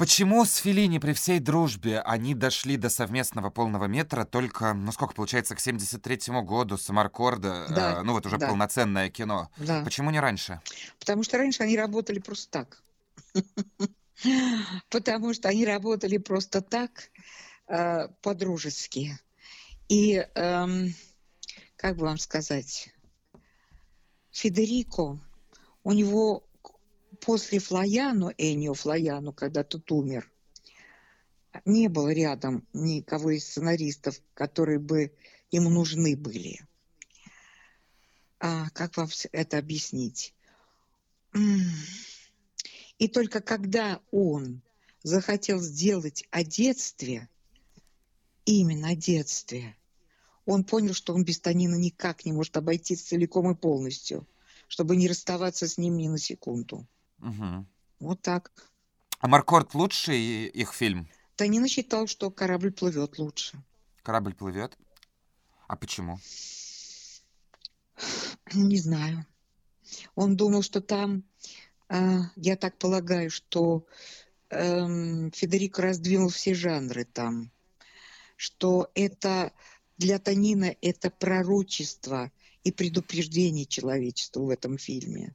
[0.00, 5.14] Почему с Филини при всей дружбе они дошли до совместного полного метра только, ну сколько
[5.14, 8.48] получается, к 73-му году, Самаркорда, Да, э, ну вот уже да.
[8.48, 9.48] полноценное кино.
[9.58, 9.84] Да.
[9.84, 10.60] Почему не раньше?
[10.98, 12.82] Потому что раньше они работали просто так.
[14.90, 17.10] Потому что они работали просто так,
[17.70, 19.18] э, по-дружески.
[19.88, 20.94] И, эм,
[21.76, 22.92] как бы вам сказать,
[24.30, 25.18] Федерико,
[25.82, 26.44] у него
[27.20, 30.30] после Флояну, Энио Флояну, когда тот умер,
[31.64, 35.12] не было рядом никого из сценаристов, которые бы
[35.50, 36.60] ему нужны были.
[38.38, 40.34] А как вам это объяснить?
[42.98, 44.62] И только когда он
[45.02, 47.28] захотел сделать о детстве,
[48.52, 49.76] именно о детстве,
[50.46, 54.26] он понял, что он без Танина никак не может обойтись целиком и полностью,
[54.68, 56.86] чтобы не расставаться с ним ни на секунду.
[57.18, 57.68] Мгм.
[58.00, 58.52] Вот так.
[59.18, 61.08] А Маркорд лучший их фильм?
[61.36, 63.62] Танина считал, что корабль плывет лучше.
[64.02, 64.76] Корабль плывет.
[65.68, 66.18] А почему?
[68.54, 69.26] Не знаю.
[70.14, 71.24] Он думал, что там,
[71.88, 73.86] а, я так полагаю, что
[74.48, 77.50] эм, Федерико раздвинул все жанры там,
[78.40, 79.52] что это
[79.98, 82.32] для Танина это пророчество
[82.64, 85.34] и предупреждение человечеству в этом фильме.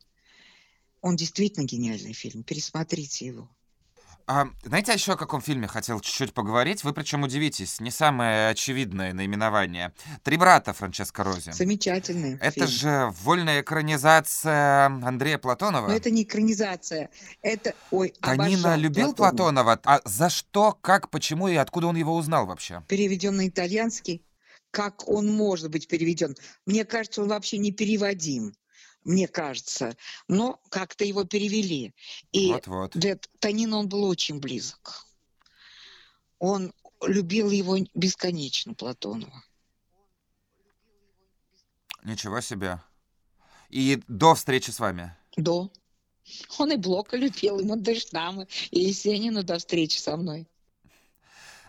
[1.02, 2.42] Он действительно гениальный фильм.
[2.42, 3.56] Пересмотрите его.
[4.28, 6.84] А, знаете, еще о каком фильме хотел чуть-чуть поговорить?
[6.84, 9.94] Вы причем удивитесь, не самое очевидное наименование.
[10.24, 11.52] «Три брата» Франческо Рози.
[11.52, 12.68] Замечательный Это фильм.
[12.68, 15.88] же вольная экранизация Андрея Платонова.
[15.88, 17.10] Но это не экранизация.
[17.44, 19.76] Это, ой, Танина любил Платонова.
[19.76, 19.82] Платонова.
[19.86, 22.84] А за что, как, почему и откуда он его узнал вообще?
[22.88, 24.26] переведен на итальянский,
[24.72, 26.36] как он может быть переведен.
[26.66, 28.54] Мне кажется, он вообще не переводим,
[29.06, 29.96] мне кажется.
[30.28, 31.94] Но как-то его перевели.
[32.32, 32.98] И Вот-вот.
[32.98, 35.06] для Танина он был очень близок.
[36.40, 39.44] Он любил его бесконечно, Платонова.
[42.04, 42.82] Ничего себе.
[43.70, 45.16] И до встречи с вами.
[45.38, 45.72] До.
[46.58, 50.48] Он и Блока любил, и Мандельштама, и Есенина до встречи со мной.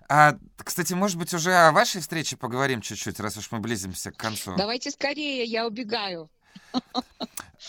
[0.09, 4.16] А, кстати, может быть, уже о вашей встрече поговорим чуть-чуть, раз уж мы близимся к
[4.16, 4.55] концу.
[4.57, 6.31] Давайте скорее, я убегаю.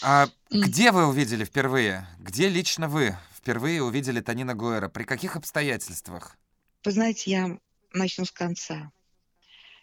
[0.02, 2.08] А где вы увидели впервые?
[2.20, 4.90] Где лично вы впервые увидели Танина Гуэра?
[4.90, 6.38] При каких обстоятельствах?
[6.84, 7.60] Вы знаете, я
[7.94, 8.92] начну с конца.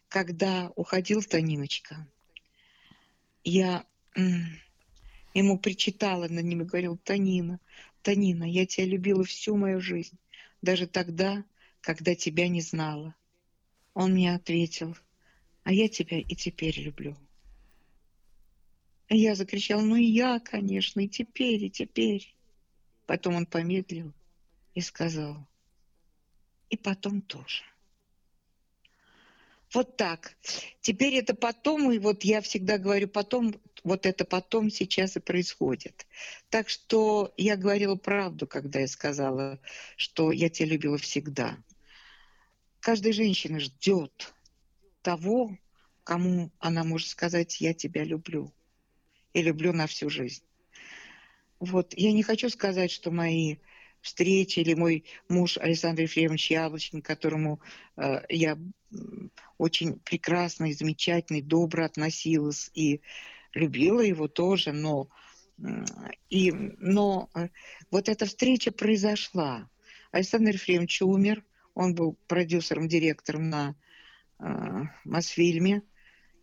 [0.08, 2.06] Когда уходил Таниночка,
[3.42, 3.84] я
[5.34, 7.58] ему причитала над ним и говорила, Танина,
[8.02, 10.18] Танина, я тебя любила всю мою жизнь,
[10.62, 11.44] даже тогда,
[11.80, 13.14] когда тебя не знала.
[13.94, 14.96] Он мне ответил,
[15.64, 17.16] а я тебя и теперь люблю.
[19.08, 22.34] Я закричала, ну и я, конечно, и теперь, и теперь.
[23.06, 24.12] Потом он помедлил
[24.74, 25.46] и сказал,
[26.70, 27.62] и потом тоже.
[29.72, 30.36] Вот так.
[30.80, 36.06] Теперь это потом, и вот я всегда говорю потом, вот это потом сейчас и происходит.
[36.48, 39.60] Так что я говорила правду, когда я сказала,
[39.96, 41.58] что я тебя любила всегда.
[42.80, 44.32] Каждая женщина ждет
[45.02, 45.58] того,
[46.04, 48.52] кому она может сказать, я тебя люблю.
[49.34, 50.42] И люблю на всю жизнь.
[51.60, 53.56] Вот, я не хочу сказать, что мои
[54.00, 57.60] встречи или мой муж Александр Ефремович Яблочкин, к которому
[57.96, 58.58] э, я
[59.58, 63.00] очень прекрасно и замечательно, и добро относилась и
[63.54, 65.08] любила его тоже, но
[66.30, 67.48] И, но э,
[67.90, 69.70] вот эта встреча произошла.
[70.10, 71.44] Александр Ефремович умер,
[71.74, 73.74] он был продюсером, директором на
[74.38, 74.44] э,
[75.04, 75.82] Мосфильме.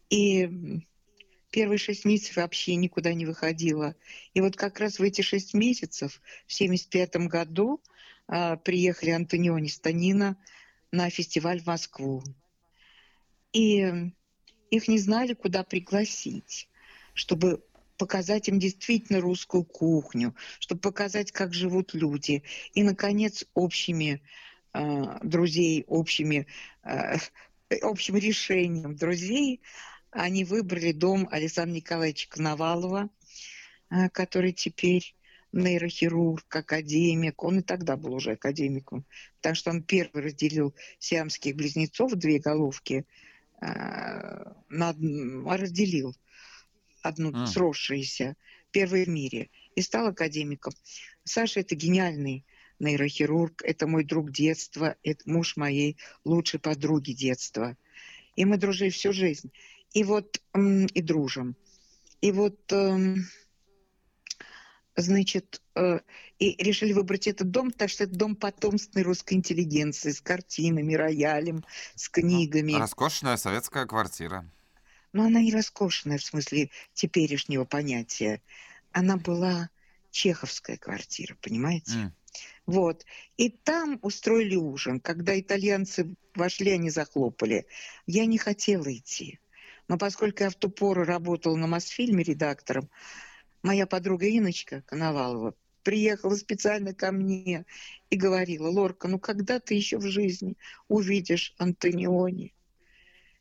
[0.10, 0.50] И
[1.52, 3.96] первые шесть месяцев вообще никуда не выходила.
[4.34, 7.82] И вот как раз в эти шесть месяцев, в 75 году,
[8.28, 10.38] э, приехали Антониони Станина
[10.92, 12.24] на фестиваль в Москву.
[13.54, 14.12] И
[14.72, 16.70] их не знали, куда пригласить,
[17.14, 17.64] чтобы
[17.98, 22.44] показать им действительно русскую кухню, чтобы показать, как живут люди.
[22.74, 24.22] И, наконец, общими
[24.74, 26.48] э, друзей, общими,
[26.84, 27.18] э,
[27.82, 29.62] общим решением друзей
[30.12, 33.10] они выбрали дом Александра Николаевича Коновалова,
[33.90, 35.16] э, который теперь
[35.54, 37.44] нейрохирург, академик.
[37.44, 39.06] Он и тогда был уже академиком,
[39.38, 43.06] потому что он первый разделил сиамских близнецов, две головки,
[43.62, 43.66] э,
[44.70, 44.96] на,
[45.58, 46.16] разделил
[47.02, 47.48] одну mm.
[47.48, 48.36] сросшиеся,
[48.72, 50.74] первый в мире, и стал академиком.
[51.24, 52.46] Саша это гениальный
[52.80, 57.78] нейрохирург, это мой друг детства, это муж моей лучшей подруги детства.
[58.36, 59.52] И мы дружили всю жизнь.
[59.94, 61.56] И вот, и дружим.
[62.22, 63.26] И вот, эм,
[64.96, 66.00] значит, э,
[66.40, 71.66] и решили выбрать этот дом, потому что это дом потомственной русской интеллигенции с картинами, роялем,
[71.96, 72.74] с книгами.
[72.74, 74.50] Роскошная советская квартира
[75.14, 78.42] но она не роскошная в смысле теперешнего понятия.
[78.92, 79.70] Она была
[80.10, 81.92] чеховская квартира, понимаете?
[81.92, 82.12] Mm.
[82.66, 83.06] Вот.
[83.38, 85.00] И там устроили ужин.
[85.00, 87.66] Когда итальянцы вошли, они захлопали.
[88.08, 89.40] Я не хотела идти.
[89.92, 92.90] Но поскольку я в ту пору работала на Мосфильме редактором,
[93.62, 97.66] моя подруга Иночка Коновалова приехала специально ко мне
[98.10, 100.56] и говорила, Лорка, ну когда ты еще в жизни
[100.88, 102.54] увидишь Антониони?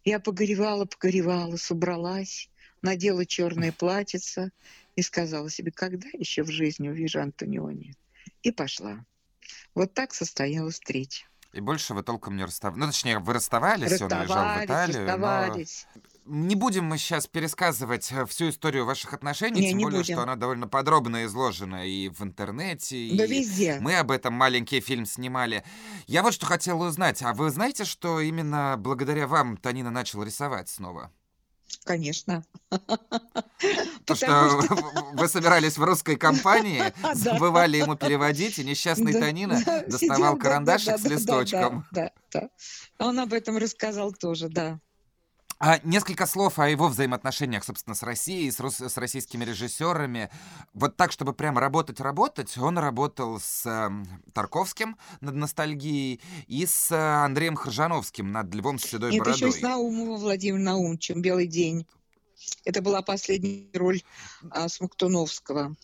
[0.05, 2.51] Я погоревала, погоревала, собралась,
[2.83, 4.51] надела черное платьице
[4.97, 7.95] и сказала себе, когда еще в жизни увижу Антониони.
[8.43, 9.07] И пошла.
[9.77, 11.27] Вот так состоялась встреча.
[11.53, 12.81] И больше вы толком не расставались.
[12.81, 15.07] Ну, точнее, вы расставались, расставались он уезжал в Италию.
[15.07, 15.87] Расставались.
[15.95, 16.03] Но...
[16.33, 20.15] Не будем мы сейчас пересказывать э, всю историю ваших отношений, не, тем не более, будем.
[20.15, 23.79] что она довольно подробно изложена и в интернете, да и везде.
[23.81, 25.65] мы об этом маленький фильм снимали.
[26.07, 30.69] Я вот что хотела узнать, а вы знаете, что именно благодаря вам Танина начал рисовать
[30.69, 31.11] снова?
[31.83, 32.45] Конечно.
[34.05, 34.61] То, что
[35.15, 41.87] вы собирались в русской компании, забывали ему переводить, и несчастный Танина доставал карандашик с листочком.
[41.91, 42.51] Да, да.
[43.01, 44.79] Он об этом рассказал тоже, да.
[45.63, 50.31] А несколько слов о его взаимоотношениях, собственно, с Россией, с, рус- с российскими режиссерами.
[50.73, 53.91] Вот так, чтобы прямо работать-работать, он работал с э,
[54.33, 59.49] Тарковским над ностальгией и с э, Андреем Хржановским над Львом с седой Нет, бородой.
[59.49, 61.87] еще с Наумовым Владимиром Наумовичем «Белый день».
[62.65, 64.01] Это была последняя роль
[64.51, 65.77] а, Смоктуновского.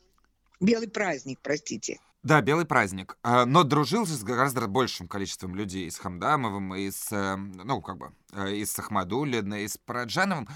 [0.58, 2.00] «Белый праздник», простите.
[2.26, 3.16] Да, белый праздник.
[3.22, 5.86] А, но дружил с гораздо большим количеством людей.
[5.86, 9.78] И с Хамдамовым, и с, эм, ну, как бы, э, и с Ахмадулиной, и с
[9.78, 10.48] Параджановым.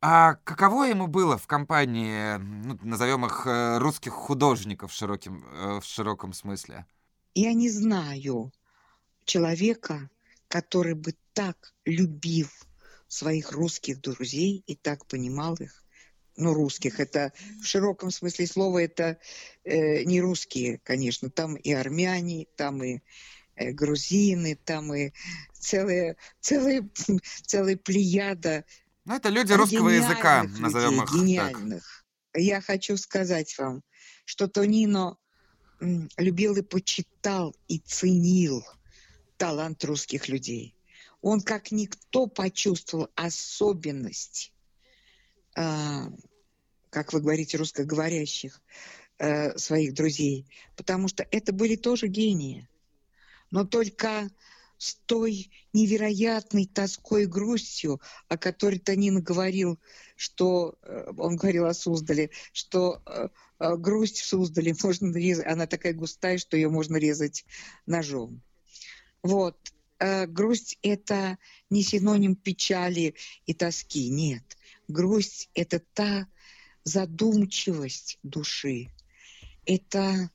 [0.00, 5.80] А каково ему было в компании, ну, назовем их, э, русских художников в, широким, э,
[5.80, 6.86] в широком смысле?
[7.34, 8.50] Я не знаю
[9.26, 10.08] человека,
[10.48, 12.48] который бы так любил
[13.08, 15.84] своих русских друзей и так понимал их,
[16.40, 17.00] ну, русских.
[17.00, 19.18] Это в широком смысле слова это
[19.64, 21.30] э, не русские, конечно.
[21.30, 23.00] Там и армяне, там и
[23.56, 25.12] э, грузины, там и
[25.52, 26.88] целая, целая,
[27.46, 28.64] целая плеяда.
[29.04, 32.04] Ну, это люди русского языка, людей, назовем их гениальных.
[32.32, 32.42] Так.
[32.42, 33.82] Я хочу сказать вам,
[34.24, 35.16] что Тонино
[36.16, 38.64] любил и почитал, и ценил
[39.36, 40.74] талант русских людей.
[41.22, 44.52] Он как никто почувствовал особенность
[45.56, 46.10] а,
[46.90, 48.60] как вы говорите, русскоговорящих
[49.18, 52.68] э, своих друзей, потому что это были тоже гении.
[53.50, 54.30] Но только
[54.78, 59.78] с той невероятной тоской и грустью, о которой Танин говорил,
[60.16, 65.94] что э, он говорил о Суздале, что э, грусть в Суздале можно резать, она такая
[65.94, 67.44] густая, что ее можно резать
[67.86, 68.42] ножом.
[69.22, 69.56] Вот.
[70.28, 71.36] Грусть– это
[71.68, 73.14] не синоним печали
[73.44, 74.56] и тоски, нет–
[74.90, 76.26] Грусть– это та
[76.84, 78.88] задумчивость души,
[79.66, 80.30] это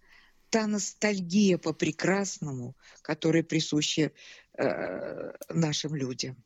[0.50, 4.12] та ностальгия по прекрасному, которая присуща
[4.58, 6.45] э, нашим людям.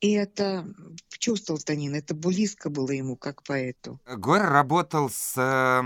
[0.00, 0.66] И это
[1.18, 4.00] чувствовал Танин, это близко было ему как поэту.
[4.06, 5.82] Гор работал с э,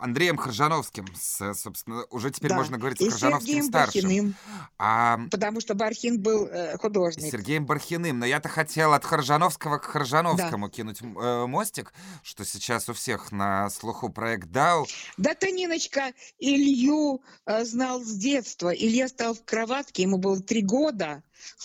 [0.00, 2.56] Андреем Харжановским, с, собственно, уже теперь Да.
[2.56, 4.02] можно говорить И с Харжановским Сергеем старшим.
[4.02, 4.34] Бархиным,
[4.78, 7.30] А потому что Бархин был э, художник.
[7.32, 8.18] Сергеем Бархиным.
[8.18, 13.32] Но я-то хотел от Харжановского к Харжановскому кинуть м, э, мостик, что сейчас у всех
[13.32, 14.86] на слуху проект Дау.
[15.16, 18.68] Да, Таниночка Илью э, знал с детства.
[18.68, 21.22] Илья стал в кроватке, ему было три года.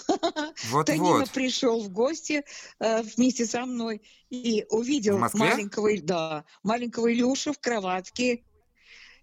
[0.07, 1.31] Танина Вот-вот.
[1.31, 2.43] пришел в гости
[2.79, 8.43] э, вместе со мной и увидел маленького, да, маленького Илюшу в кроватке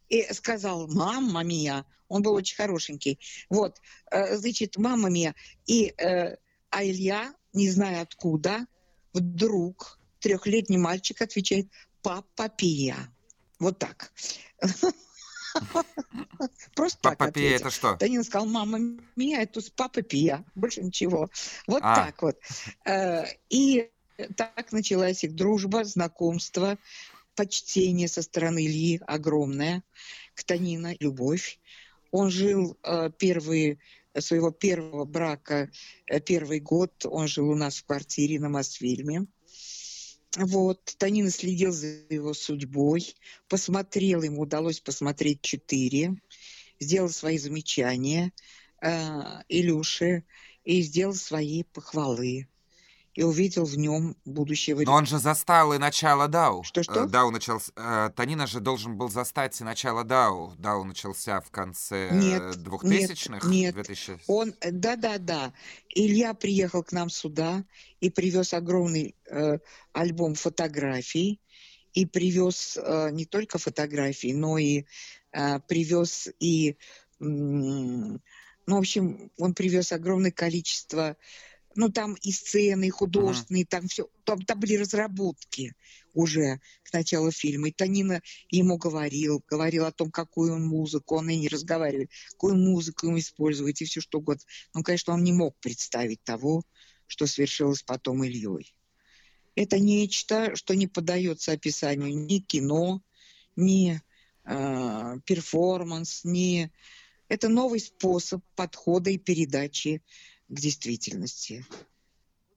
[0.09, 3.19] и сказал, мама мия, он был очень хорошенький.
[3.49, 3.81] Вот,
[4.11, 5.35] э, значит, мама мия.
[5.67, 6.37] И, э,
[6.71, 8.67] а Илья, не зная откуда,
[9.13, 11.69] вдруг трехлетний мальчик отвечает,
[12.03, 12.97] папа пия.
[13.59, 14.13] Вот так.
[16.75, 17.97] Просто Папа Пия это что?
[17.97, 18.79] Танин сказал, мама
[19.17, 21.29] меня, это с папой пия, больше ничего.
[21.67, 21.95] Вот А.
[21.95, 22.37] так вот.
[22.85, 23.91] Э, И
[24.37, 26.79] так началась их дружба, знакомство,
[27.35, 29.83] почтение со стороны Ильи огромное
[30.35, 31.59] к Танина, любовь.
[32.11, 33.79] Он жил э, первые
[34.19, 35.71] своего первого брака,
[36.07, 39.27] э, первый год, он жил у нас в квартире на Мосфильме.
[40.37, 43.17] Вот, Танина следил за его судьбой,
[43.49, 46.15] посмотрел, ему удалось посмотреть четыре,
[46.79, 48.33] сделал свои замечания
[48.81, 48.89] э,
[49.49, 50.25] Илюше
[50.63, 52.49] и сделал свои похвалы.
[53.15, 56.63] И увидел в нем будущего Но он же застал и начало Дау.
[56.63, 57.05] Что-что?
[57.05, 57.73] Э, Дау начался...
[57.75, 60.55] э, Танина же должен был застать и начало Дау.
[60.59, 63.49] Дау начался в конце Нет, э, 2000-х.
[63.49, 63.75] нет.
[63.75, 64.19] 2000...
[64.29, 65.53] Он, э, да-да-да,
[65.89, 67.65] Илья приехал к нам сюда
[68.01, 69.59] и привез огромный э,
[69.93, 71.41] альбом фотографий,
[71.93, 74.85] и привез э, не только фотографии, но и
[75.33, 76.77] э, привез и,
[77.21, 78.21] м,
[78.67, 81.17] ну, в общем, он привез огромное количество,
[81.77, 85.75] ну, там и сцены, и художественные, там все, там, там были разработки
[86.15, 87.69] уже к началу фильма.
[87.69, 92.57] И Танина ему говорил, говорил о том, какую он музыку, он и не разговаривает, какую
[92.57, 94.43] музыку ему использовать и все что угодно.
[94.75, 96.65] Но, конечно, он не мог представить того,
[97.07, 98.75] что свершилось потом Ильей.
[99.55, 103.03] Это нечто, что не поддается описанию ни кино,
[103.57, 104.01] ни
[104.45, 106.71] э, перформанс, ни...
[107.29, 110.03] Это новый способ подхода и передачи
[110.51, 111.65] к действительности.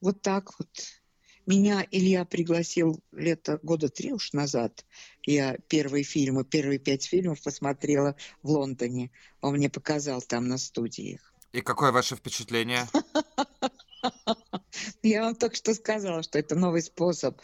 [0.01, 0.69] Вот так вот.
[1.45, 4.85] Меня Илья пригласил лето года три уж назад.
[5.23, 9.11] Я первые фильмы, первые пять фильмов посмотрела в Лондоне.
[9.41, 11.33] Он мне показал там на студиях.
[11.51, 12.87] И какое ваше впечатление?
[15.03, 17.39] Я вам только что сказала, что это новый способ.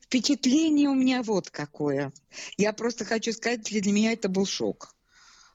[0.00, 2.12] Впечатление у меня вот какое.
[2.56, 4.94] Я просто хочу сказать, для меня это был шок.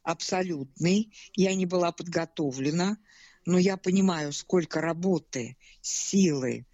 [0.04, 1.14] Абсолютный.
[1.34, 2.98] Я не была подготовлена,
[3.46, 6.66] но я понимаю, сколько работы, силы,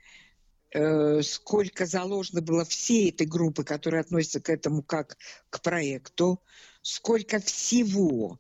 [0.72, 5.18] э, сколько заложено было всей этой группы, которая относится к этому как
[5.50, 6.42] к проекту,
[6.82, 8.40] сколько всего.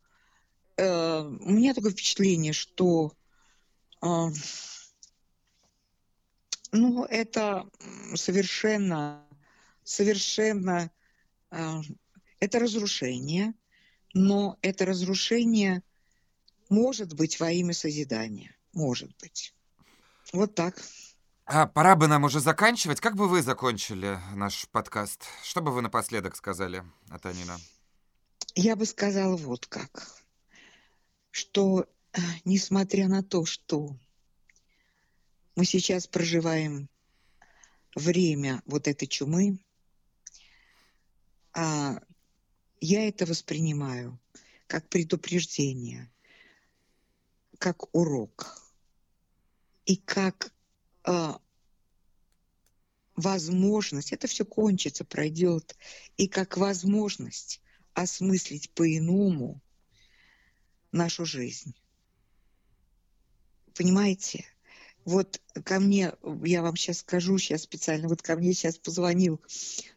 [0.78, 3.14] Э, у меня такое впечатление, что
[4.02, 4.08] э,
[6.72, 7.68] ну, это
[8.16, 9.26] совершенно,
[9.84, 10.92] совершенно,
[11.52, 11.82] э,
[12.40, 13.54] это разрушение,
[14.14, 15.84] но это разрушение
[16.70, 19.54] может быть во имя созидания, может быть.
[20.32, 20.82] Вот так.
[21.46, 23.02] А, пора бы нам уже заканчивать.
[23.02, 25.24] Как бы вы закончили наш подкаст?
[25.44, 27.58] Что бы вы напоследок сказали, Атанина?
[28.56, 30.24] Я бы сказала вот как,
[31.32, 33.96] что э, несмотря на то, что
[35.56, 36.88] мы сейчас проживаем
[37.96, 39.60] время вот этой чумы,
[41.54, 42.00] а
[42.80, 44.20] я это воспринимаю
[44.68, 46.12] как предупреждение,
[47.60, 48.58] как урок
[49.86, 50.54] и как
[51.04, 51.40] а,
[53.16, 55.76] возможность, это все кончится, пройдет,
[56.18, 57.62] и как возможность
[57.94, 59.62] осмыслить по-иному
[60.92, 61.76] нашу жизнь.
[63.76, 64.46] Понимаете?
[65.06, 69.42] Вот ко мне, я вам сейчас скажу, сейчас специально, вот ко мне сейчас позвонил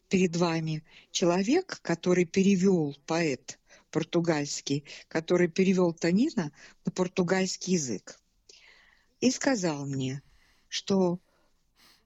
[0.08, 3.58] перед вами человек, который перевел, поэт
[3.92, 6.50] португальский, который перевел Танина
[6.84, 8.18] на португальский язык.
[9.20, 10.22] И сказал мне,
[10.68, 11.20] что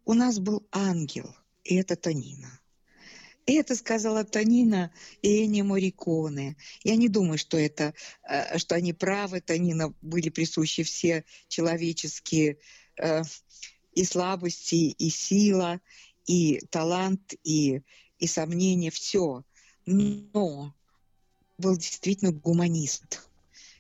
[0.04, 1.34] у нас был ангел,
[1.64, 2.60] и это Танина.
[3.46, 6.56] И это сказала Танина и Энни Мориконе.
[6.82, 7.94] Я не думаю, что это,
[8.28, 9.40] э, что они правы.
[9.40, 12.58] Танина были присущи все человеческие
[12.96, 13.22] э,
[13.92, 15.80] и слабости, и сила,
[16.26, 17.82] и талант, и,
[18.18, 19.44] и сомнения, все.
[19.86, 20.74] Но
[21.58, 23.28] был действительно гуманист,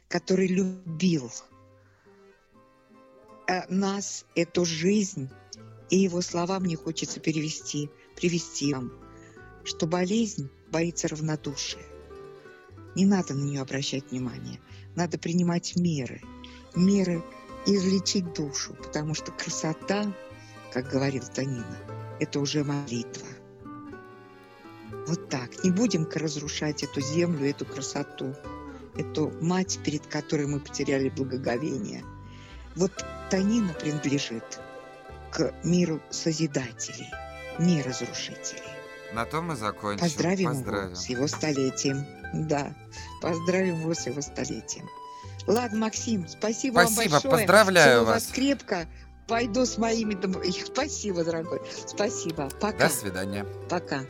[0.08, 1.30] который любил
[3.48, 5.28] э, нас, эту жизнь,
[5.90, 8.92] и его слова мне хочется перевести, привести вам,
[9.64, 11.84] что болезнь боится равнодушия.
[12.94, 14.58] Не надо на нее обращать внимание.
[14.94, 16.22] Надо принимать меры.
[16.74, 17.22] Меры
[17.66, 20.14] излечить душу, потому что красота,
[20.72, 21.76] как говорила Танина,
[22.20, 23.26] это уже молитва.
[25.06, 25.62] Вот так.
[25.64, 28.34] Не будем-ка разрушать эту землю, эту красоту,
[28.96, 32.04] эту мать, перед которой мы потеряли благоговение.
[32.74, 32.92] Вот
[33.30, 34.60] Танина принадлежит
[35.32, 37.08] к миру созидателей,
[37.58, 38.62] не разрушителей.
[39.12, 40.00] На том мы закончим.
[40.00, 40.86] Поздравим, Поздравим.
[40.88, 42.06] его с его столетием.
[42.34, 42.74] Да,
[43.22, 44.88] поздравим его с его столетием.
[45.46, 47.34] Ладно, Максим, спасибо, Спасибо, вам большое.
[47.34, 48.24] поздравляю Целую вас.
[48.26, 48.86] вас крепко.
[49.28, 50.16] Пойду с моими...
[50.64, 51.60] Спасибо, дорогой.
[51.86, 52.48] Спасибо.
[52.60, 52.88] Пока.
[52.88, 53.46] До свидания.
[53.68, 54.02] Пока.